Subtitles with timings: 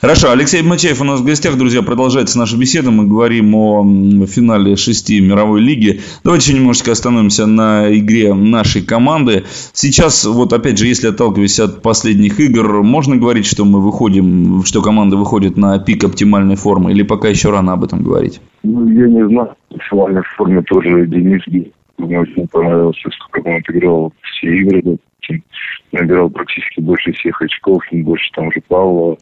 [0.00, 2.92] Хорошо, Алексей Мачаев у нас в гостях, друзья, продолжается наша беседа.
[2.92, 3.82] Мы говорим о
[4.26, 6.00] финале шести мировой лиги.
[6.22, 9.42] Давайте еще немножечко остановимся на игре нашей команды.
[9.72, 14.82] Сейчас, вот опять же, если отталкиваясь от последних игр, можно говорить, что мы выходим, что
[14.82, 18.40] команда выходит на пик оптимальной формы, или пока еще рано об этом говорить?
[18.62, 19.56] Ну, я не знаю.
[19.70, 21.42] В форме тоже Денис
[21.98, 22.96] Мне очень понравилось,
[23.32, 24.98] как он отыграл все игры.
[25.90, 29.16] Набирал практически больше всех очков, больше там же Павла.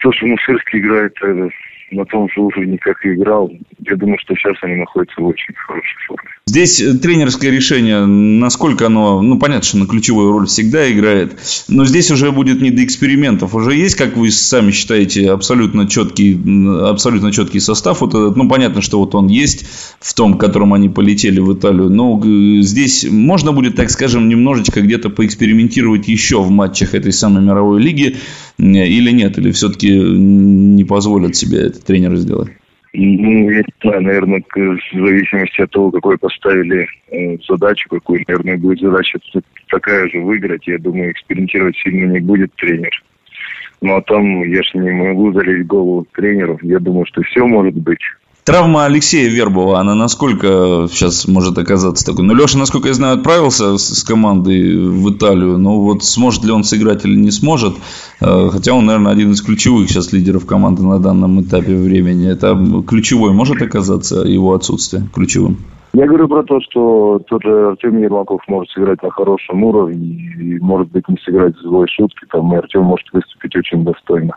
[0.00, 1.50] То, что Мусырский играет это
[1.90, 5.54] на том же уровне, как и играл, я думаю, что сейчас они находятся в очень
[5.54, 6.30] хорошей форме.
[6.50, 11.36] Здесь э, тренерское решение, насколько оно, ну, понятно, что на ключевую роль всегда играет,
[11.68, 13.54] но здесь уже будет не до экспериментов.
[13.54, 16.36] Уже есть, как вы сами считаете, абсолютно четкий,
[16.88, 18.36] абсолютно четкий состав вот этот.
[18.36, 19.64] Ну, понятно, что вот он есть
[20.00, 24.28] в том, в котором они полетели в Италию, но э, здесь можно будет, так скажем,
[24.28, 28.16] немножечко где-то поэкспериментировать еще в матчах этой самой мировой лиги
[28.58, 32.50] или нет, или все-таки не позволят себе это тренеры сделать?
[32.92, 38.56] Ну, я не знаю, наверное, в зависимости от того, какой поставили э, задачу, какой, наверное,
[38.56, 39.20] будет задача
[39.68, 40.66] такая же выиграть.
[40.66, 42.90] Я думаю, экспериментировать сильно не будет тренер.
[43.80, 46.58] Ну, а там я же не могу залезть голову тренеру.
[46.62, 48.00] Я думаю, что все может быть.
[48.50, 52.24] Травма Алексея Вербова, она насколько сейчас может оказаться такой?
[52.24, 55.56] Ну, Леша, насколько я знаю, отправился с командой в Италию.
[55.56, 57.74] Но вот сможет ли он сыграть или не сможет,
[58.20, 62.28] э, хотя он, наверное, один из ключевых сейчас лидеров команды на данном этапе времени.
[62.28, 65.58] Это ключевой может оказаться его отсутствие ключевым?
[65.92, 70.06] Я говорю про то, что тот же Артем Ермаков может сыграть на хорошем уровне
[70.40, 74.36] и, может быть, не сыграть злой шутки, там, и Артем может выступить очень достойно.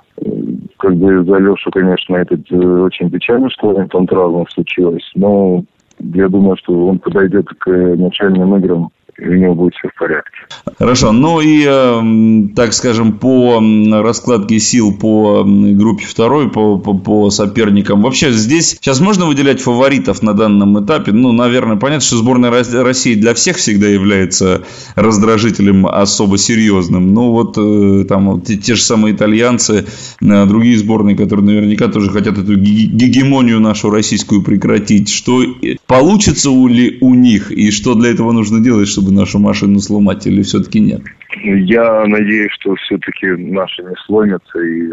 [0.83, 5.63] Как бы за Лешу, конечно, это э, очень печально, что он там травма случилась, но
[5.99, 10.31] я думаю, что он подойдет к начальным играм у него будет все в порядке.
[10.77, 11.11] Хорошо.
[11.11, 13.61] Ну и, э, так скажем, по
[13.91, 18.01] раскладке сил по группе второй, по, по, по соперникам.
[18.01, 21.11] Вообще здесь сейчас можно выделять фаворитов на данном этапе?
[21.11, 24.63] Ну, наверное, понятно, что сборная России для всех всегда является
[24.95, 27.13] раздражителем особо серьезным.
[27.13, 29.85] Ну, вот э, там те, те же самые итальянцы,
[30.21, 35.09] э, другие сборные, которые наверняка тоже хотят эту гегемонию нашу российскую прекратить.
[35.09, 35.43] Что
[35.87, 40.25] получится ли у них и что для этого нужно делать, чтобы чтобы нашу машину сломать,
[40.27, 41.01] или все-таки нет?
[41.43, 44.89] Я надеюсь, что все-таки наши не сломятся и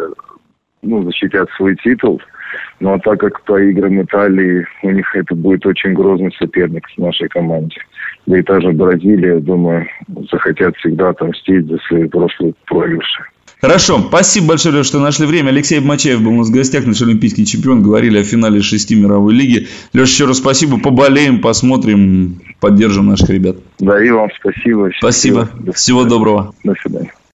[0.83, 2.21] ну, защитят свой титул.
[2.81, 7.01] Ну а так как по играм Италии у них это будет очень грозный соперник в
[7.01, 7.77] нашей команде.
[8.27, 9.87] Да и та же Бразилия, думаю,
[10.31, 13.23] захотят всегда отомстить за свои прошлые проигрыши.
[13.61, 15.51] Хорошо, спасибо большое, Леш, что нашли время.
[15.51, 17.83] Алексей Мачаев был у нас в гостях, наш олимпийский чемпион.
[17.83, 19.69] Говорили о финале шести мировой лиги.
[19.93, 20.79] Леш, еще раз спасибо.
[20.79, 23.57] Поболеем, посмотрим, поддержим наших ребят.
[23.79, 24.91] Да, и вам спасибо.
[24.97, 25.51] Спасибо.
[25.75, 26.55] Всего доброго.
[26.65, 27.13] До свидания.